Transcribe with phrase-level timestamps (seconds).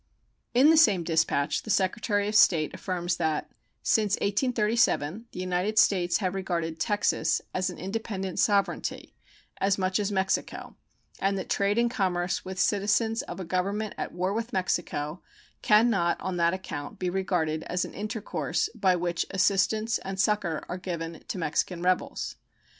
[0.55, 3.51] In the same dispatch the Secretary of State affirms that
[3.83, 9.13] Since 1837 the United States have regarded Texas as an independent sovereignty
[9.57, 10.75] as much as Mexico,
[11.19, 15.21] and that trade and commerce with citizens of a government at war with Mexico
[15.61, 20.65] can not on that account be regarded as an intercourse by which assistance and succor
[20.67, 22.37] are given to Mexican rebels.